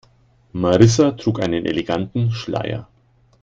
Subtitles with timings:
[0.55, 2.87] Marissa trug einen eleganten Schleier.